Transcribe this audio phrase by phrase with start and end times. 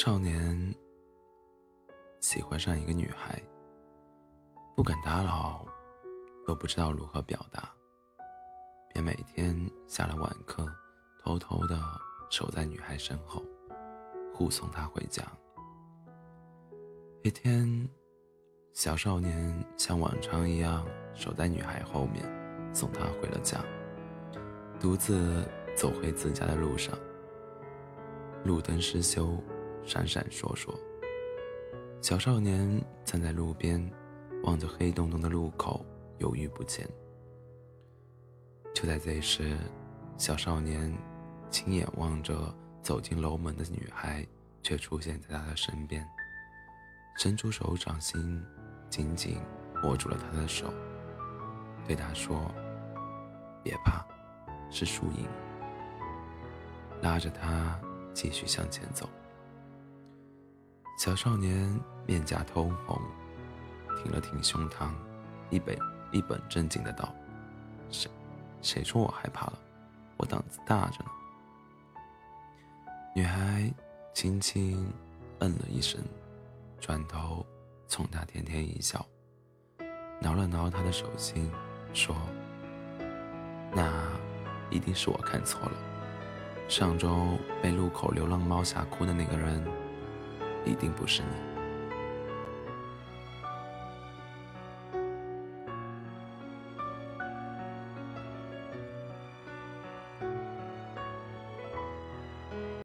[0.00, 0.72] 少年
[2.20, 3.36] 喜欢上一个女孩，
[4.76, 5.66] 不敢打扰，
[6.46, 7.68] 又不知道如何表达，
[8.94, 9.52] 便每天
[9.88, 10.72] 下了晚课，
[11.20, 11.76] 偷偷的
[12.30, 13.42] 守在女孩身后，
[14.32, 15.24] 护送她回家。
[17.24, 17.88] 一天，
[18.74, 22.24] 小少年像往常一样守在女孩后面，
[22.72, 23.58] 送她回了家，
[24.78, 25.44] 独自
[25.76, 26.96] 走回自家的路上。
[28.44, 29.36] 路灯失修，
[29.88, 30.68] 闪闪烁烁。
[32.02, 33.82] 小少年站在路边，
[34.44, 35.82] 望着黑洞洞的路口，
[36.18, 36.86] 犹豫不前。
[38.74, 39.56] 就在这时，
[40.18, 40.94] 小少年
[41.50, 44.26] 亲眼望着走进楼门的女孩，
[44.62, 46.06] 却出现在他的身边，
[47.16, 48.44] 伸出手掌心，
[48.90, 49.38] 紧紧
[49.84, 50.70] 握住了他的手，
[51.86, 52.38] 对他说
[53.64, 54.06] ：“别怕，
[54.70, 55.26] 是输赢。”
[57.00, 57.80] 拉着他。
[58.14, 59.08] 继续向前走，
[60.98, 63.00] 小少年面颊通红，
[64.02, 64.90] 挺了挺胸膛，
[65.48, 65.78] 一本
[66.10, 67.14] 一本正经的道
[67.88, 68.10] ：“谁，
[68.62, 69.58] 谁说我害怕了？
[70.16, 71.10] 我胆子大着呢。”
[73.14, 73.72] 女孩
[74.12, 74.92] 轻轻
[75.38, 76.02] 嗯了一声，
[76.80, 77.46] 转头
[77.86, 79.06] 冲他甜甜一笑，
[80.20, 81.48] 挠了挠他的手心，
[81.94, 82.12] 说
[83.72, 83.88] ：“那
[84.68, 85.72] 一定是我看错了。”
[86.68, 89.64] 上周被路口流浪猫吓哭的那个人，
[90.68, 91.57] 一定不是你。